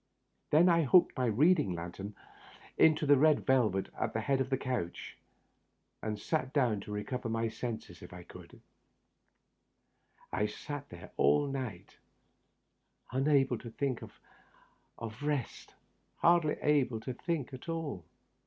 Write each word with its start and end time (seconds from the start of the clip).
Then 0.49 0.67
I 0.67 0.83
hooked 0.83 1.15
my 1.15 1.27
reading 1.27 1.75
lantern 1.75 2.15
into 2.75 3.05
the 3.05 3.17
red 3.19 3.45
velvet 3.45 3.89
at 3.93 4.13
the 4.13 4.19
head 4.21 4.41
of 4.41 4.49
the 4.49 4.57
couch, 4.57 5.15
and 6.01 6.19
sat 6.19 6.51
down 6.51 6.79
to 6.79 6.91
recover 6.91 7.29
my 7.29 7.49
senses 7.49 7.99
Digitized 7.99 8.09
by 8.09 8.23
VjOOQIC 8.23 8.27
THE 8.31 8.39
UPPER 8.39 8.41
BERTH. 8.41 8.61
89 10.33 10.33
if 10.33 10.33
I 10.33 10.37
could. 10.39 10.73
I 10.73 10.73
Bat 10.79 10.89
there 10.89 11.11
all 11.17 11.47
night, 11.49 11.97
unable 13.11 13.57
to 13.59 13.69
think 13.69 14.01
of 14.01 14.19
rest— 15.21 15.75
^hardly 16.23 16.57
able 16.63 16.99
to 17.01 17.13
think 17.13 17.53
at 17.53 17.69
all. 17.69 18.03